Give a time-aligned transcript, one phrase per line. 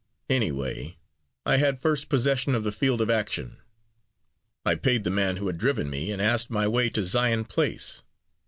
[0.31, 0.97] Any way,
[1.45, 3.57] I had first possession of the field of action.
[4.65, 8.01] I paid the man who had driven me, and asked my way to Zion Place.